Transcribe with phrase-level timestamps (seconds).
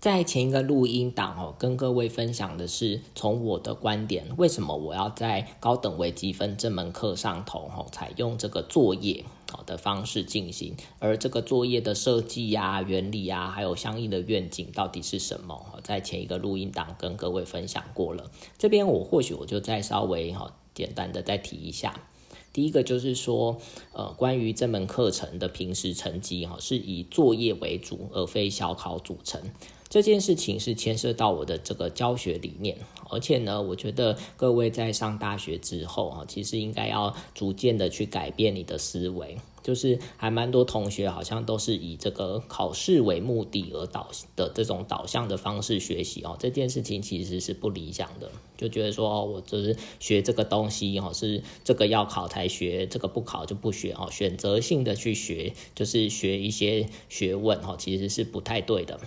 [0.00, 15.78] 在前一个录音档哦，跟各位分享的是从我的观点，为什么我要在高等微积分这门课上头哦，采用这个作业好的方式进行，而这个作业的设计呀、原理啊，还有相应的愿景到底是什么？
[15.84, 22.00] 在前一个录音档跟各位分享过了，这边我或许我就再稍微哈简单的再提一下。
[22.54, 23.58] 第一个就是说，
[23.92, 29.42] 呃，关于这门课程的平时成绩哈，是以作业为主，而非小考组成。
[29.90, 32.78] 这件事情是牵涉到我的这个教学理念，
[33.10, 59.00] 而且呢，我觉得各位在上大学之后啊，其实应该要逐渐的去改变你的思维，就是还蛮多同学好像都是以这个考试为目的而导的这种导向的方式学习哦，这件事情其实是不理想的，就觉得说哦，我就是学这个东西哦，是这个要考才学，这个不考就不学哦，选择性的去学，就是学一些学问哈，其实是不太对的。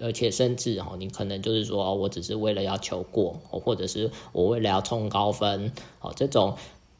[0.00, 6.56] 而且甚至哦，你可能就是说，我只是为了要求过，或者是我为了要冲高分，哦，这种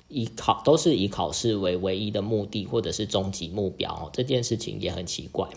[0.09, 5.49] 以考都是以考试为唯一的目的，或者是终极目标，这件事情也很奇怪，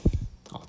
[0.49, 0.61] 哦，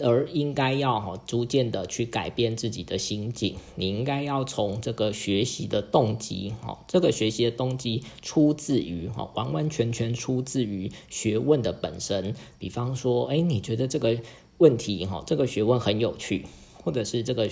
[0.00, 14.18] 而应该要哈逐渐的去改变自己的心境，你应该要从这个学习的动机，哈，这个学习的动机出自于哈，完完全全出自于学问的本身，比方说，哎，你觉得这个。
[14.58, 16.46] 问题哈，这个学问很有趣，
[16.82, 17.48] 或者是这个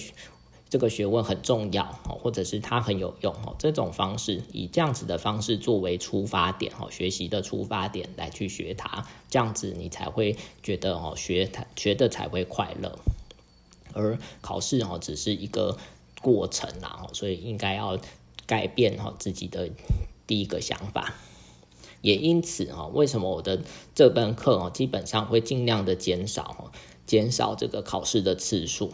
[0.71, 12.99] 这个学问很重要或者是它很有用这种方式以这样子的方式作为出发点学习的出发点来去学它，这样子你才会觉得哦，学它学的才会快乐。
[13.93, 15.77] 而考试哦，只是一个
[16.21, 17.97] 过程啊，所以应该要
[18.47, 19.71] 改变哈自己的
[20.27, 21.15] 第一个想法。
[22.01, 23.63] 也因此哈，为什么我的
[23.95, 26.73] 这门课哦，基本上会尽量的减少
[27.07, 28.93] 减少这个考试的次数，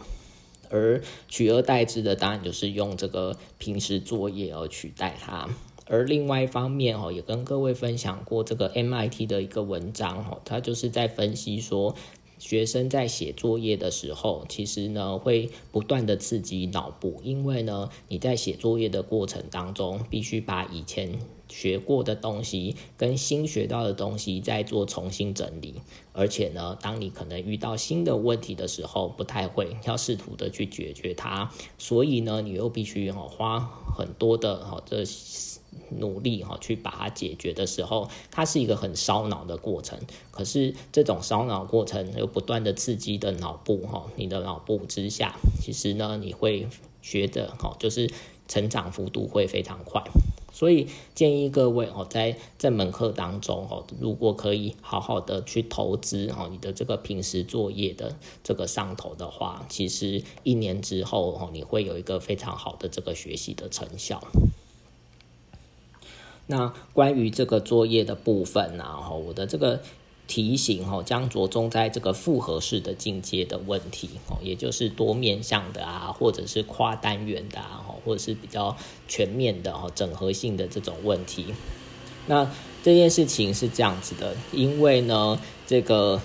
[0.69, 5.49] 而取而代之的当然就是用这个平时作业而取代它。
[5.85, 11.95] 而另外一方面哦，也跟各位分享过这个 MIT 的一个文章哦，它就是在分析说。
[12.39, 21.19] 学生在写作业的时候，其实呢会不断的刺激脑部，因为呢你在写作业的过程当中，必须把以前
[21.51, 25.75] 学过的东西跟新学到的东西再做重新整理，
[26.13, 33.59] 而且呢，当你可能遇到新的问题的时候，不太会要试图的去解决它，所以呢，你又必须哈花
[33.95, 35.03] 很多的哈这。
[35.99, 39.99] 努力哈去把它解决的时候，它是一个很烧脑的过程。
[40.29, 46.67] 可是这种烧脑过程又不断的刺激的脑部哈，你的脑部之下，其实呢你会
[47.01, 48.09] 学着哈，就是
[48.47, 50.01] 成长幅度会非常快。
[50.51, 64.21] 所以建议各位哦，在这门课当中哦，如果可以好好的去投资哦，你的这个平时作业的这个上头的话，其实一年之后哦，你会有一个非常好的这个学习的成效。
[66.47, 68.83] 那关于这个作业的部分呢？
[68.83, 69.81] 哈，我的这个
[70.31, 78.77] 提醒哦，将着重在这个复合式的进阶的问题哦，也就是多面向的啊，或者是跨单元的啊，或者是比较
[79.09, 81.47] 全面的哦，整合性的这种问题。
[82.27, 82.49] 那
[82.81, 85.37] 这件事情是这样子的，因为呢，
[85.67, 86.21] 这个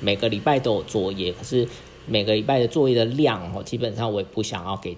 [0.00, 1.68] 每个礼拜都有作业，可是
[2.06, 4.96] 每个礼拜的作业的量哦，基本上我也不想要给。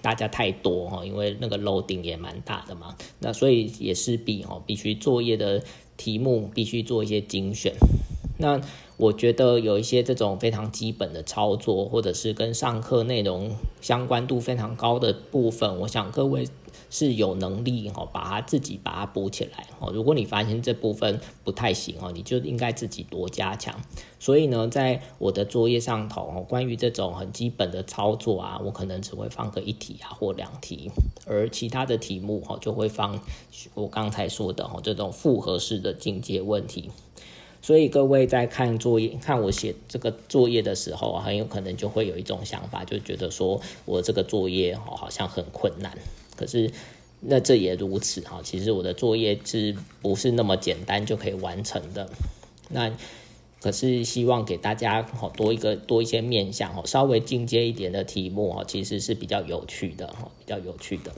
[0.00, 5.60] 大家太多哈，因为那个楼顶也蛮大的嘛，那所以也是必哦，必须作业的
[5.98, 7.74] 题目必须做一些精选。
[8.38, 8.58] 那
[8.96, 16.48] 我觉得有一些这种非常基本的操作，或者是跟上课内容相关度非常高的部分，我想各位。
[16.90, 19.90] 是有能力哈，把它自己把它补起来哦。
[19.92, 23.80] 如果你发现这部分不太行哦，你就应该自己多加强。
[24.18, 30.90] 所以呢，在我的作业上头哦，关于这种很基本的操作啊，我可能只会放个一题啊或两题，
[31.26, 33.20] 而其他的题目哈就会放
[33.74, 36.90] 我刚才说的哈这种复合式的进阶问题。
[37.60, 45.98] 所以各位在看作业、看我写这个作业的时候，很有可能就会有一种想法，就觉得说我这个作业哦好像很困难。
[46.38, 46.70] 可是，
[47.20, 48.40] 那这也如此哈。
[48.44, 52.08] 其实我的作业是不是那么简单就可以完成的？
[52.68, 52.92] 那
[53.60, 61.12] 可是希望给大家哈多一个多一些面向哈，稍微进阶一点的题目哈，其实是比较有趣的哈，比较有趣的。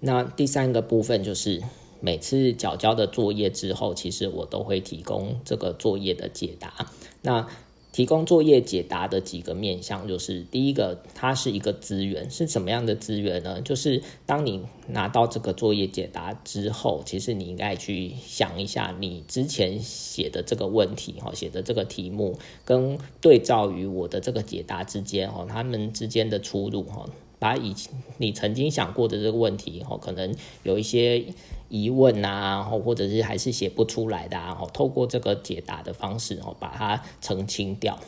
[0.00, 1.62] 那第三个部分就是
[2.00, 6.90] 每次缴交的作业之后，其实我都会提供这个作业的解答。
[7.20, 7.46] 那
[7.90, 13.60] 提供作业解答的几个面向，就是第一个，它是一个资源，是什么样的资源呢？
[13.60, 27.08] 就是当你拿到这个作业解答之后，其实你应该去想一下，你之前写的这个问题，哈，写的这个题目，跟对照于我的这个解答之间，哈，他们之间的出入，哈。
[27.38, 31.24] 把以前你曾经想过的这个问题，哦，可能有一些
[31.68, 37.98] 疑问啊，或或者是还是写不出来的啊，哦，透过这个解答的方式，哦，把它澄清掉。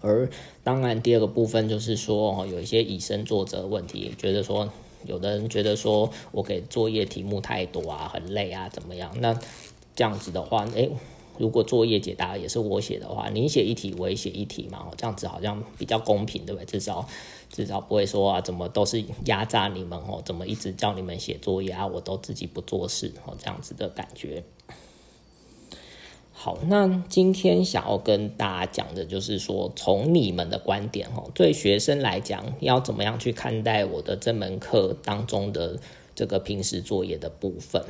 [0.00, 0.28] 而
[0.64, 4.68] 当然，第二个部分就是说，哦，有一些以身作则问题，觉得说，
[5.06, 9.14] 有的人觉得说我给作业题目太多啊，很累啊，怎么样？
[9.20, 9.38] 那
[9.94, 10.90] 这样子的话，诶。
[11.38, 16.66] 如果作业解答也是我写的话，你写一题，我也写一题嘛，这样子好像比较公平，对不对？
[16.66, 17.06] 至少
[17.50, 24.44] 至少不会说啊，怎么都是压榨你们哦，怎么一直叫你们写作业啊，我都自己不做事哦，这样子的感觉。
[26.34, 35.78] 好，那今天想要跟大家讲的就是说，从你们的观点哦，对学生来讲，要怎么样去看待我的这门课当中的
[36.14, 37.84] 这个平时作业的部分？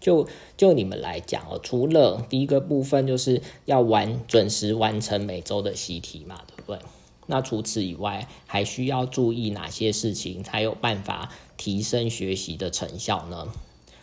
[0.00, 0.26] 就
[0.56, 6.78] 就你们来讲哦，除了第一个部分就是要完准时完成每周的习题嘛，对不对？
[7.26, 13.46] 那除此以外，还需要注意哪些事情才有办法提升学习的成效呢？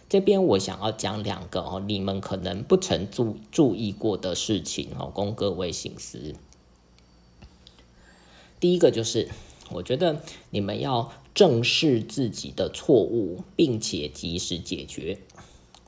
[0.08, 6.36] 这边我想要讲两个哦，你们可能不曾注注意过的事情哦，供各位醒思。
[8.62, 9.28] 第一个就是，
[9.72, 10.22] 我觉得
[10.52, 15.20] 你们要正视自己的错误，并且及时解决。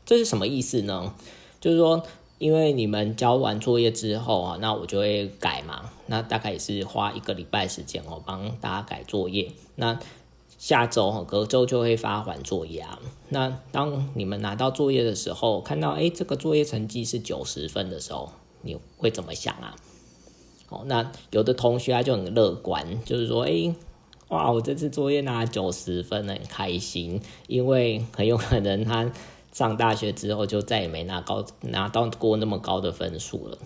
[0.09, 1.13] 这是什么意思呢？
[1.61, 2.01] 就是说，
[2.39, 5.91] 因为你们交完作业之后啊，那我就会改嘛。
[6.07, 9.51] 那大概也是花一个礼拜时间哦，帮大家改作业。
[9.75, 9.99] 那
[10.57, 12.97] 下周哈，隔周就会发还作业啊。
[13.27, 18.31] 那当你们拿到作业的时候，看到哎，这个作业成绩是九十分的时候，
[18.63, 19.75] 你会怎么想啊？
[20.69, 23.75] 哦，那有的同学他就很乐观，就是说，哎，
[24.29, 29.11] 哇，我这次作业拿九十分，很开心，因为很有可能他。
[29.51, 33.57] 上大学之后就再也没拿高拿到过那么高的分数了，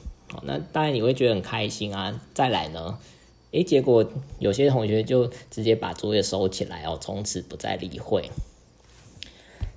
[0.44, 2.22] 那当然你会觉得很开心啊。
[2.34, 2.98] 再来呢，
[3.52, 4.06] 诶，结果
[4.40, 8.30] 有些同学就直接把作业收起来哦，从此不再理会。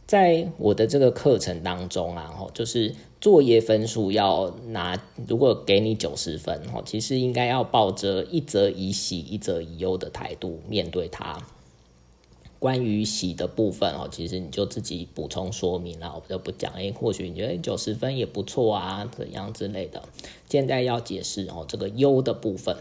[0.07, 11.43] 在我的这个课程当中啊，吼，就是作业分数要拿，如果给你九十分，吼，其实应该要抱着一则以喜，一则以忧的态度面对它。
[12.59, 16.73] 关于喜的部分哦，其实你就自己补充说明了，我就不讲。
[16.73, 20.03] 哎，或许你觉得九十分也不错啊，怎样之类的。
[20.49, 22.77] 现在要解释哦，这个优的部分，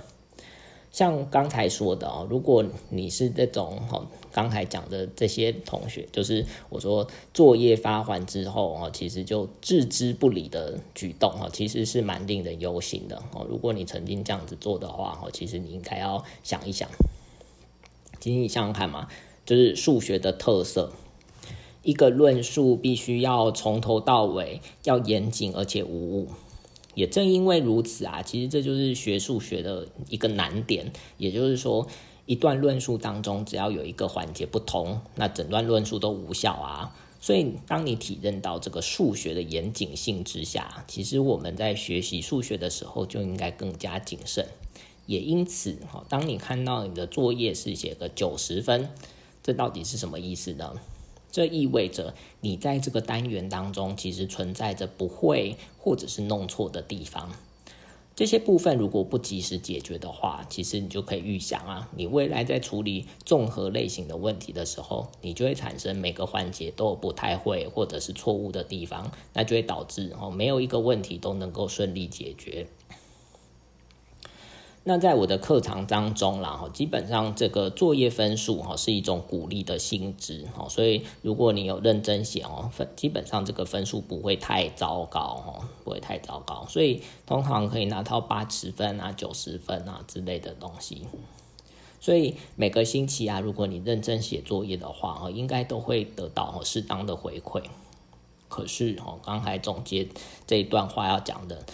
[0.92, 13.46] 像刚才说的哦，如果你是这种哦，刚才讲的这些同学，就是我说作业发还之后哦，其实就置之不理的举动哦，其实是蛮令人忧心的哦。
[13.50, 16.90] 如果你曾经这样子做的话哦，其实你应该要想一想。
[18.22, 19.10] 其实你想想看嘛。
[19.46, 20.92] 就是数学的特色，
[21.84, 26.28] 一个论述必须要从头到尾要严谨而且无误。
[26.96, 30.94] 也正因为如此啊，其实这就是学数学的一个难点。
[31.18, 31.86] 也就是说，
[32.26, 36.96] 一段论述当中，只要有一个环节不通，那整段论述都无效啊。
[37.20, 44.48] 所以，当你体认到这个数学的严谨性之下，其实我们在学习数学的时候就应该更加谨慎。
[45.06, 48.90] 也因此，哈，当你看到你的作业是写个九十分。
[49.46, 50.74] 这到底是什么意思呢？
[51.32, 57.32] 这意味着你在这个单元当中，其实存在着不会或者是弄错的地方。
[58.16, 72.66] 这些部分如果不及时解决的话，其实你就可以预想啊，你未来在处理综合类型的问题的时候，你就会产生每个环节都有不太会或者是错误的地方，那就会导致哦，没有一个问题都能够顺利解决。
[74.88, 91.02] 那在我的课堂当中啦，哈，基本上这个作业分数哈是一种鼓励的性质，哈，所以如果你有认真写哦，分基本上这个分数不会太糟糕，哈，不会太糟糕，所以通常可以拿到八十分啊、九十分啊之类的东西。
[92.00, 97.64] 所以每个星期啊，如果你认真写作业的话，哈，应该都会得到适当的回馈。
[98.48, 100.08] 可是，哈，刚才总结
[100.46, 101.66] 这一段话要讲的。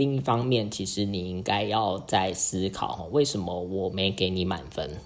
[0.00, 4.96] 另一方面，其实你应该要在思考为什么我没给你满分，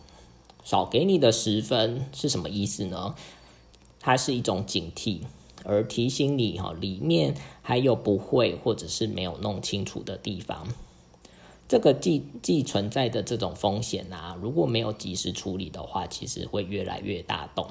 [0.62, 3.16] 少给你的十分是什么意思呢？
[3.98, 5.22] 它是一种警惕，
[5.64, 10.68] 而提醒你哈，里面还有不会或者是没有弄清楚的地方。
[11.66, 17.66] 这个既既存在的这种风险啊，如果没有及时处理的话，其实会越来越大洞。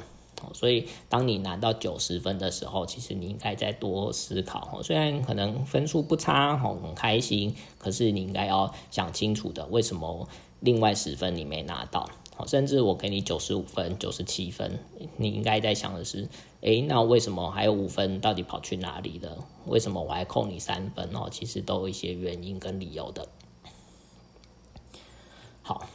[0.54, 4.70] 所以当你拿到九十分的时候，其实你应该再多思考。
[4.74, 10.28] 哦虽然可能分数不差，哦很开心，可是你应该要想清楚的，为什么
[10.60, 12.10] 另外十分你没拿到？
[12.48, 14.80] 甚至我给你九十五分、九十七分，
[15.18, 16.28] 你应该在想的是：
[16.62, 19.46] 诶，那为什么还有五分到底跑去哪里了？
[19.68, 21.10] 为什么我还扣你三分？
[21.14, 23.28] 哦，其实都有一些原因跟理由的。
[25.62, 25.88] 好。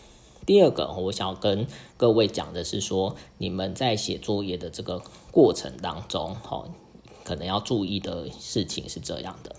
[0.49, 1.67] 第二个，我想要跟
[1.99, 6.65] 各位讲的是说，你们在写作业的这个过程当中，哈，
[7.23, 9.55] 可能要注意的事情是这样的，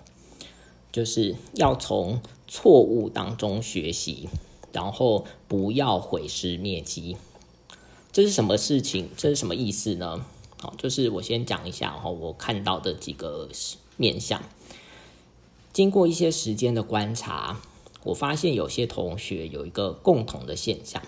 [0.91, 4.29] 就是要从错误当中学习，
[4.71, 7.17] 然后不要毁尸灭迹。
[8.11, 9.09] 这是什么事情？
[9.15, 10.25] 这是什么意思呢？
[10.59, 13.47] 好，就是我先讲一下哈，我看到的几个
[13.95, 14.41] 面相，
[15.71, 17.59] 经过一些时间的观察。
[18.03, 21.01] 我发现有些同学有一个共同的现象，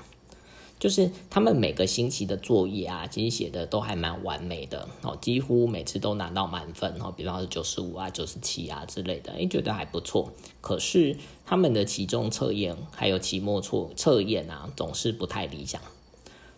[0.77, 10.33] 就是他们每个星期的作业啊，其实写的都还蛮完美的哦，几乎每次都拿到满分哦，比方说九十五啊、九十七啊之类的，诶，觉得还不错。
[10.59, 15.81] 可是他们的期中测验还有期末测测验啊，总是不太理想。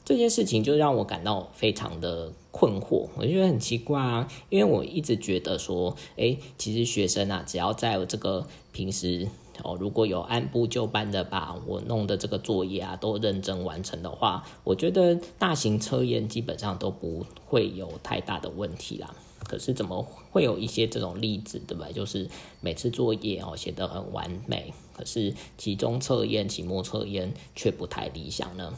[0.05, 9.27] 这件事情就让我感到非常的困惑，我觉得很奇怪啊，因为我一直觉得说，诶，其实学生啊，只要在这个平时。
[9.63, 19.13] 哦，如果有按部就班的把我弄的这个作业啊都认真完成的话，我觉得大型测验基本上都不会有太大的问题啦。
[19.45, 21.87] 可是怎么会有一些这种例子，对吧？
[21.93, 22.29] 就是
[22.61, 28.73] 每次作业哦写得很完美，可是期中测验、期末测验却不太理想呢？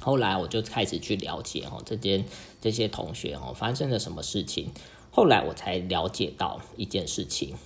[0.00, 2.24] 后来我就开始去了解哦，这间
[2.60, 4.70] 这些同学哦发生了什么事情。
[5.10, 7.56] 后来我才了解到一件事情。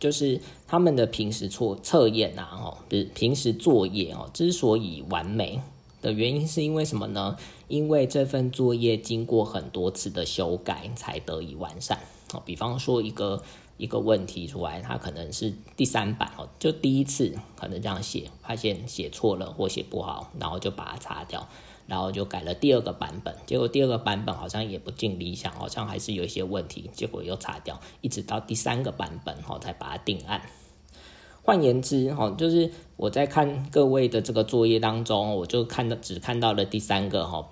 [0.00, 5.60] 就是他们的平时测测验啊，哦，不是平时作业哦，之所以完美
[6.02, 7.36] 的原因是因为什么呢？
[7.68, 12.00] 因为这份作业经过很多次的修改才得以完善。
[12.32, 13.42] 哦，比方说一个
[13.76, 21.46] 一个问题出来，它可能是第三版哦，就第一次可能这样写，发现写错了或写不好，然后就把它擦掉。
[21.90, 30.40] 然后就改了第二个版本，结果第二个版本好像也不尽理想，好像还是有一些问题，结果又擦掉，一直到第三个版本哈才把它定案。
[31.42, 37.44] 换言之哈，就是我在看各位的这个作业当中，我就看到只看到了第三个哈，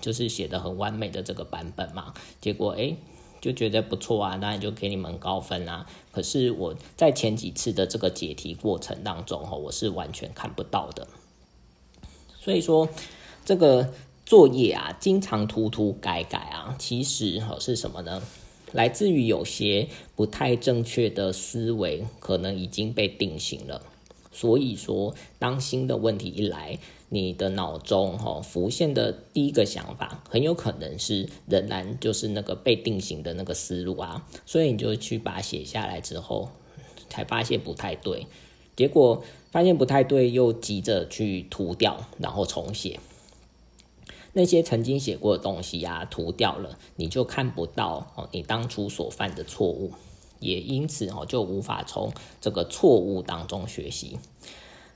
[0.00, 2.96] 就是写的很完美的这个版本嘛，结果诶
[3.40, 5.86] 就觉得不错啊，当然就给你们高分啊。
[6.10, 11.06] 可是我在前几次的这个解题过程当中哈，我是完全看不到的，
[12.40, 12.88] 所以说。
[13.44, 13.92] 这个
[14.24, 18.22] 作业啊，经常涂涂改改啊，其实哈是什么呢？
[18.72, 23.82] 来自于有些不太正确的思维，可能已经被定型了。
[24.32, 26.78] 所以说，当新的问题一来，
[27.10, 34.26] 你的脑中哈浮现的第一个想法，很有可能是仍然就是那个被定型的那个思路啊。
[34.44, 36.48] 所以你就去把它写下来之后，
[37.08, 38.26] 才发现不太对，
[38.74, 39.22] 结果
[39.52, 42.98] 发现不太对，又急着去涂掉，然后重写。
[44.36, 49.92] 那些曾经写过的东西呀，涂掉了，你就看不到哦，你当初所犯的错误，
[50.40, 54.18] 也因此哦，就无法从这个错误当中学习。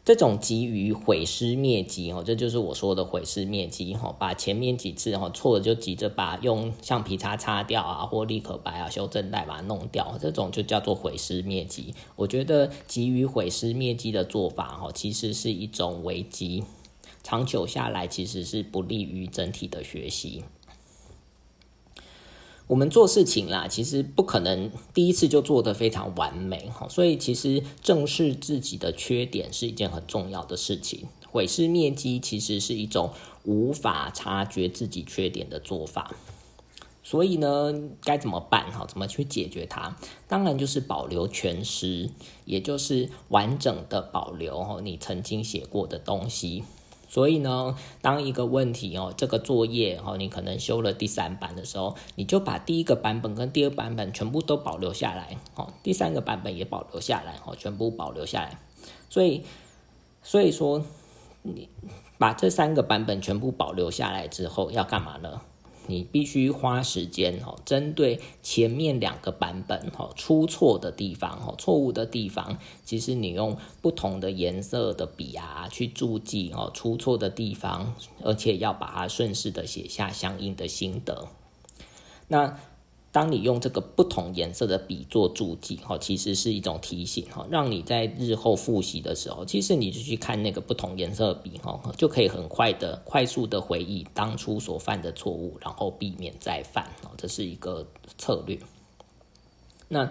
[0.04, 11.94] 这种急于毁尸灭迹哦，这就是我说的毁尸灭迹哈，把前面几次哈错了就急着把用橡皮擦擦掉啊，或立可白啊、修正带把它弄掉，这种就叫做毁尸灭迹。
[12.16, 16.64] 我觉得急于毁尸灭迹的做法哈，其实是一种危机。
[17.28, 20.44] 长久下来，其实是不利于整体的学习。
[22.66, 31.06] 我们做事情啦，其实不可能第一次就做得非常完美哈，所以其实正视自己的缺点是一件很重要的事情。
[31.30, 33.10] 毁尸灭迹其实是一种
[33.44, 36.16] 无法察觉自己缺点的做法。
[37.02, 38.86] 所以呢，该怎么办哈？
[38.86, 39.98] 怎么去解决它？
[40.26, 42.08] 当然就是保留全诗，
[42.46, 46.64] 也就是完整的保留你曾经写过的东西。
[47.08, 58.58] 所以呢，当一个问题哦，这个作业哦，你可能修了第三版的时候，你就把第一个版本跟第二版本全部都保留下来，哦，第三个版本也保留下来，哦，全部保留下来。
[59.08, 59.42] 所以，
[60.22, 60.84] 所以说，
[61.42, 61.68] 你
[62.18, 65.40] 把这三个版本全部保留下来之后，要干嘛呢？
[65.88, 81.26] 你必须花时间哦，针对前面两个版本哦出错的地方哦错误的地方，其实你用不同的颜色的笔啊去注记哦出错的地方，而且要把它顺势的写下相应的心得。
[82.28, 82.56] 那。
[83.18, 97.84] 当你用这个不同颜色的笔做注记，哈，其实是一种提醒，哈，让你在日后复习的时候，其实你就去看那个不同颜色的笔，哈，就可以很快的、快速的回忆当初所犯的错误，然后避免再犯，哦，这是一个
[98.16, 98.56] 策略。
[99.88, 100.08] 那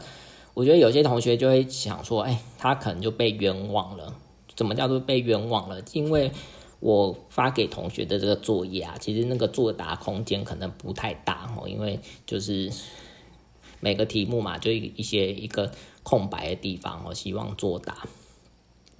[0.53, 4.13] 我觉得有些同学就会想说，哎，他可能就被冤枉了。
[4.53, 5.81] 怎么叫做被冤枉了？
[5.93, 6.29] 因为
[6.79, 12.71] 我发给同学的这个作业啊，其实那个作答空间可能不太大哦，因为就是
[13.79, 15.71] 每个题目嘛，就一些一个
[16.03, 18.07] 空白的地方哦，希望作答。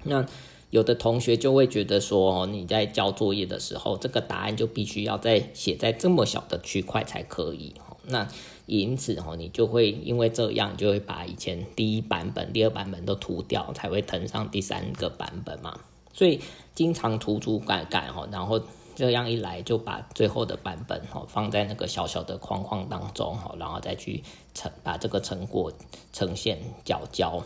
[0.03, 0.25] 那
[0.69, 7.97] 有的同学就会觉得说，你在交作业的时候，这个答案就必须要在写在这么小的区块才可以哦。
[8.05, 8.27] 那
[8.65, 15.79] 因此哦，你就会因为这样，就会把以前第一版本、第二版本都涂掉，才会腾上第三个版本嘛。
[16.17, 16.41] 所以
[16.73, 18.59] 经常涂涂改改哈，然后
[18.95, 24.23] 这样一来就把最后的版本哈放在那个小小的框框当中哈，然后再去
[24.55, 25.71] 成把这个成果
[26.11, 27.43] 呈现交交。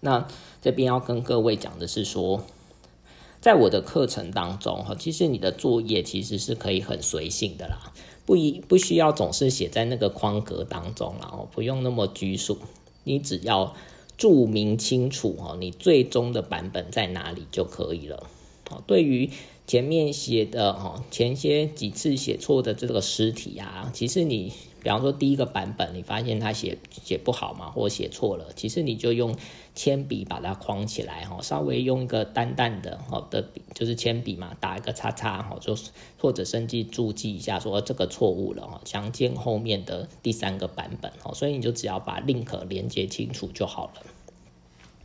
[0.00, 0.26] 那
[0.62, 2.42] 这边要跟各位讲的是说，
[3.42, 7.92] 在我的课程当中哈，其实你的作业其实是可以很随性的啦，
[8.24, 12.56] 不一不需要总是写在那个框格当中，然后不用那么拘束，
[13.04, 13.74] 你只要。
[14.22, 18.30] 注明清楚哈，你最终的版本在哪里就可以了。
[18.70, 19.30] 哦，对于
[19.66, 24.52] 前面写的哈，前些几次写错的这个尸体啊，其实你。
[24.82, 29.36] 比方说第一个版本，你发现他写写不好嘛，或写错了，其实你就用
[29.76, 35.76] 铅笔把它框起来哈，稍微用一个淡淡的哈的笔，就是铅笔嘛，打一个叉叉哈，就
[36.18, 44.02] 或者甚至注记一下说这个错误了哈，详见后面的第三个版本哈，所以你就只要把 link 连接清楚就好了。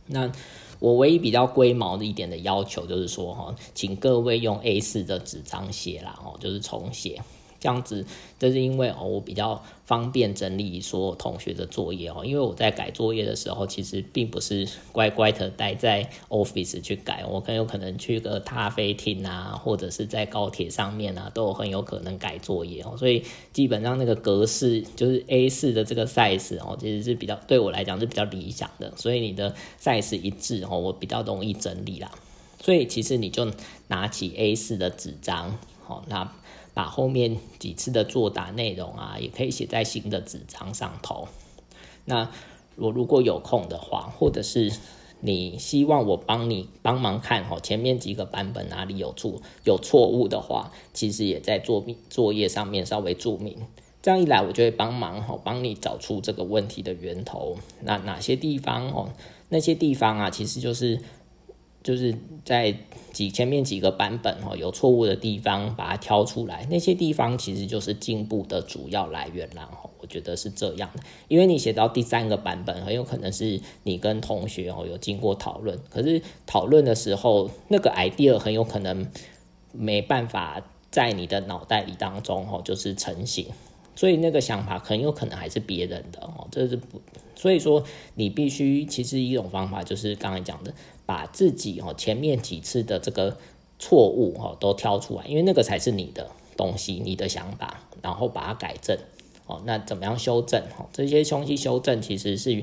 [0.06, 0.32] 那
[0.80, 7.22] 我唯一比较龟毛的一点的要求就是说哈，请各位用 A 四的纸张写啦哦，就是重写。
[7.60, 8.04] 这样子，
[8.38, 12.22] 这是因为哦，我比较方便整理所有同学的作业哦。
[12.24, 22.96] 因为我在改作业的时候，其实并不是乖乖的待在 office 去改，我很有可能去个咖啡厅啊，或者是在高铁上面啊，都很有可能改作业哦。
[22.96, 28.92] 所以基本上那个格式就是 A 四的这个 size 哦，其实是比较对我来讲是比较理想的。
[28.96, 32.10] 所以你的 size 一致哦，我比较容易整理啦。
[32.60, 33.50] 所以其实你就
[33.88, 36.30] 拿起 A 四的纸张，好那。
[36.78, 41.26] 把后面几次的作答内容啊，也可以写在新的纸张上头。
[42.04, 42.30] 那
[42.76, 44.70] 我如果有空的话，或者是
[45.18, 53.56] 你希望我帮你帮忙看哈，前面几个版本哪里有错有错误的话，其实也在作作业上面稍微注明。
[54.00, 57.56] 这样一来，我就会帮忙哈，帮你找出这个问题的源头。
[57.82, 59.10] 那哪些地方哦？
[59.48, 61.00] 那些地方啊，其实就是。
[61.88, 62.76] 就是在
[63.14, 66.66] 几前面几个版本哦，有错误的地方，把它挑出来。
[66.70, 79.10] 那些地方其实就是进步的主要来源然后我觉得是这样的，因为你写到第三个版本，很有可能是你跟同学哦有经过讨论，可是讨论的时候，那个 idea 很有可能
[79.72, 83.46] 没办法在你的脑袋里当中哦，就是成型。
[83.96, 87.00] 所以那个想法很有可能还是别人的哦，这是不，
[87.34, 87.82] 所以说
[88.14, 90.72] 你必须其实一种方法就是刚才讲的，
[91.08, 93.38] 把自己哦前面几次的这个
[93.78, 98.98] 错误哦都挑出来，因为那个才是你的东西，你的想法，然后把它改正
[99.46, 99.62] 哦。
[99.64, 100.84] 那怎么样修正哦？
[100.92, 102.62] 这些东西修正其实是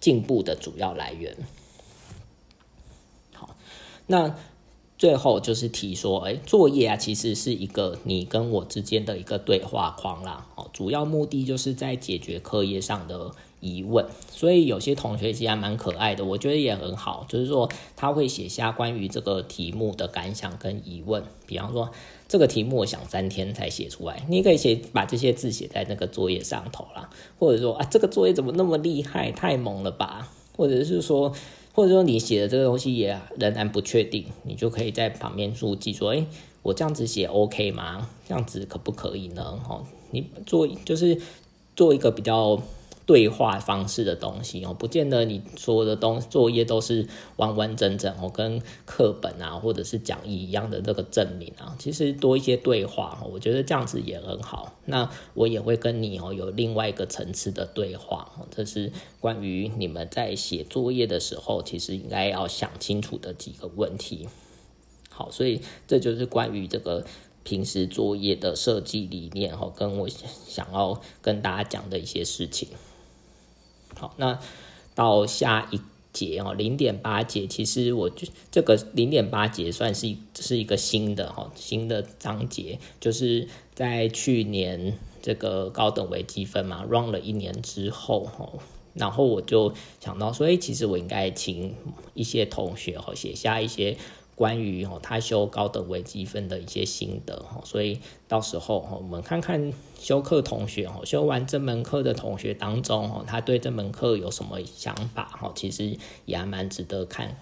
[0.00, 1.36] 进步的主要来源。
[3.32, 3.54] 好，
[4.08, 4.34] 那。
[4.96, 10.46] 最后就是提说，哎，作业啊，其实是一个你跟我之间的一个对话框啦。
[10.54, 13.32] 哦，主要目的就是在解决课业上的
[13.64, 14.06] 疑问。
[14.30, 17.24] 所以有些同学其实还蛮可爱的，我觉得也很好。
[17.28, 21.22] 就是说他会写下关于这个题目的感想跟疑问。
[21.46, 21.90] 比方说
[22.28, 27.08] 这个题目我想三天才写出来，你可以写把这些字写在那个作业上头啦。
[27.38, 30.28] 或者说啊，这个作业怎么那么厉害，太猛了吧？
[30.56, 31.32] 或者是说。
[31.76, 36.24] 或者说你写的这个东西也仍然不确定，你就可以在旁边注记说：“哎，
[36.62, 38.08] 我这样子写 OK 吗？
[38.28, 41.20] 这样子可不可以呢？”哦，你做就是
[41.74, 42.62] 做一个比较。
[43.06, 54.74] 对话方式的东西哦，不见得你所有的东作业都是完完整整哦，跟课本啊或者是讲义一样的这个证明啊，其实多一些对话哦，我觉得这样子也很好。
[54.86, 58.90] 那我也会跟你哦有另外一个层次的对话哦，这是
[59.20, 64.28] 关于你们在写作业的时候，其实应该要想清楚的几个问题。
[65.10, 67.04] 好，所以这就是关于这个
[67.42, 72.68] 平时作业的设计理念哦，跟我想要跟大家讲的一些事情。
[74.04, 74.38] 好，那
[74.94, 75.80] 到下一
[76.12, 88.58] 节哦，零点八节，其实我就这个零点八节算是是一个新的哈新的章节，就是在去年这个高等微积分嘛，run 了一年之后，哦，
[88.92, 91.74] 然后我就想到说，哎，其实我应该请
[92.12, 93.96] 一些同学哦写下一些。
[94.34, 105.52] 关于哦，他修高等微积分的一些心得哈，所以到时候哈，我们看看修课同学哦，修完这门课的同学当中哦，他对这门课有什么想法哈？
[105.54, 107.32] 其实也还蛮值得看